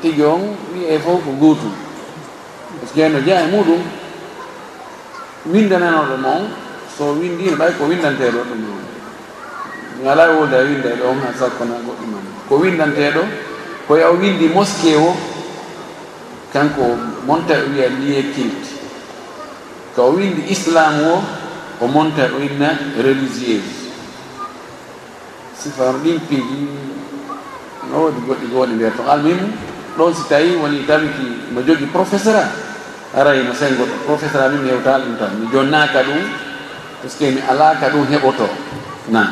tigi 0.00 0.22
on 0.22 0.54
wiye 0.72 0.98
fof 0.98 1.24
ko 1.24 1.30
gootum. 1.40 1.74
Par 2.78 2.88
ce 2.88 2.94
que 2.94 3.08
no 3.08 3.18
jeya 3.20 3.42
e 3.42 3.50
muɗum 3.50 3.82
windananoɗo 5.46 6.16
moon 6.16 6.65
so 6.96 7.12
windino 7.12 7.56
ɓay 7.60 7.72
ko 7.76 7.84
windanteɗo 7.92 8.40
ɗum 8.48 8.60
ɗo. 8.66 8.74
Ngala 10.02 10.24
woda 10.32 10.58
windaɗo 10.64 11.04
on 11.12 11.20
ha 11.20 11.28
sakkona 11.38 11.76
goɗɗum 11.84 12.12
ko 12.48 12.54
windanteɗo 12.56 13.22
koye 13.88 14.04
o 14.04 14.14
windi 14.16 14.48
moske 14.48 14.96
o 14.96 15.12
kanko 16.52 16.96
monta 17.26 17.54
o 17.54 17.68
wiya 17.68 17.88
liye 18.00 18.22
kilti 18.32 18.72
ko 19.94 20.08
o 20.08 20.10
windi 20.16 20.42
islam 20.48 20.94
o 21.04 21.20
o 21.80 21.86
monta 21.86 22.24
o 22.32 22.40
inna 22.40 22.72
religieuse. 22.96 23.92
Sifano 25.60 25.98
ɗin 26.00 26.20
piiji 26.28 26.64
no 27.92 28.08
woodi 28.08 28.20
goɗɗi 28.26 28.46
goɗi 28.52 28.96
to 28.96 29.02
almim 29.04 29.52
ɗon 29.98 30.14
si 30.14 30.22
tawi 30.28 30.56
woni 30.56 30.86
tamki 30.88 31.52
mo 31.52 31.60
jogui 31.60 31.86
professeur 31.92 32.36
a 32.40 32.48
arayno 33.20 33.52
sen 33.52 33.76
goɗɗo 33.76 33.96
professeur 34.08 34.42
a 34.44 34.48
min 34.48 34.62
mi 34.64 34.70
hewtala 34.72 35.04
ɗum 35.04 35.16
tan. 35.20 35.30
Mi 35.40 35.46
jonnaka 35.52 36.00
ɗum 36.02 36.45
puisque 37.00 37.30
mi 37.34 37.40
ala 37.48 37.76
ka 37.80 37.88
ɗum 37.90 38.06
heɓoto 38.08 38.48
nan 39.08 39.28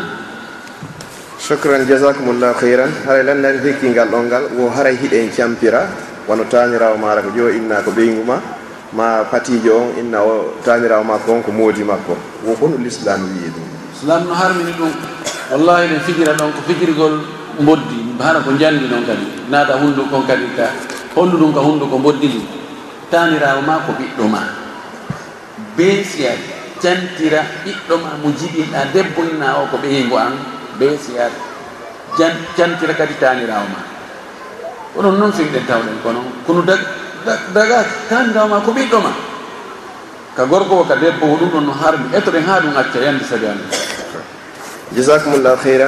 sukran 1.45 1.85
jasakumullahu 1.85 2.57
heyran 2.65 2.89
haray 3.05 3.23
landani 3.25 3.59
hekkingal 3.61 4.09
ɗon 4.09 4.25
ngal 4.33 4.45
wo 4.57 4.71
haray 4.73 4.97
hiɗe 4.97 5.17
en 5.25 5.31
campira. 5.31 5.85
Wono 6.25 6.45
tanirawo 6.49 6.97
mara 6.97 7.21
ko 7.21 7.29
jo 7.37 7.53
inna 7.53 7.85
ko 7.85 7.91
ɓeygu 7.93 8.25
ma. 8.25 8.41
Ma 8.97 9.25
patijo 9.29 9.77
on 9.77 9.89
inna 10.01 10.23
o 10.25 10.57
tanirawo 10.65 11.05
makko 11.05 11.33
on 11.37 11.43
ko 11.43 11.53
moodi 11.53 11.85
makko 11.85 12.17
wo 12.49 12.55
hono 12.57 12.79
l'islam 12.81 13.21
wiye 13.29 13.53
ɗum? 13.53 13.69
Islam 13.93 14.25
no 14.25 14.33
harmini 14.35 14.73
ɗum. 14.73 14.89
Wallahi 15.53 15.89
ɗen 15.93 16.01
fijira 16.01 16.33
ɗon 16.33 16.49
ko 16.57 16.61
fijirgol 16.67 17.15
mboddi 17.61 18.17
hana 18.25 18.41
ko 18.41 18.51
jandi 18.57 18.89
noon 18.89 19.05
kadi. 19.05 19.27
Naata 19.53 19.77
hundu 19.77 20.09
kon 20.09 20.25
kadi 20.27 20.49
ka 20.57 20.73
hollu 21.15 21.37
ɗum 21.37 21.53
ka 21.53 21.61
hundu 21.61 21.85
ko 21.93 21.99
mboddini 21.99 22.41
tanirawo 23.11 23.61
ma 23.61 23.85
ko 23.85 23.93
ɓiɗɗo 23.93 24.25
ma. 24.33 24.41
Be 25.77 26.01
siyaji 26.01 26.54
jantira 26.85 27.41
ɓiɗɗo 27.65 27.95
ma 28.05 28.11
mo 28.23 28.29
jiɗinɗa 28.39 28.81
debbo 28.93 29.21
inna 29.25 29.49
o 29.65 29.67
ko 29.73 29.77
ɓeyingo 29.81 30.17
an 30.21 30.37
be 30.79 30.87
siyade 31.01 31.39
jantira 32.57 32.93
kadi 32.95 33.15
tanirawo 33.21 33.67
ma. 33.73 33.81
Onon 34.97 35.17
noon 35.19 35.33
fimɗen 35.33 35.65
tawɗen 35.67 35.99
kono. 36.05 36.21
Kono 36.47 36.61
daga 37.55 37.79
tanirawo 38.09 38.49
ma 38.49 38.61
ko 38.61 38.71
ɓiɗɗo 38.77 38.99
ma. 39.03 39.13
Ka 40.37 40.45
gorko 40.45 40.75
o 40.81 40.85
ka 40.85 40.95
debbo 40.97 41.25
ko 41.27 41.37
ɗum 41.41 41.51
ɗon 41.51 41.65
no 41.67 41.73
harmi 41.73 42.07
etoɗen 42.13 42.45
ha 42.45 42.61
ɗum 42.61 42.77
acca 42.77 42.99
yande 43.01 43.25
sabi 43.25 43.47
allah 43.47 43.95
jasakumllahu 44.95 45.59
heyran 45.65 45.83